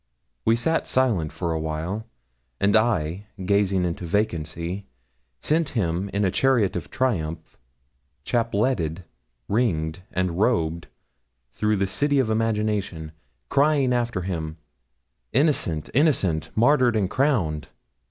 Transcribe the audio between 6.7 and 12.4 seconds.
of triumph, chapletted, ringed, and robed through the city of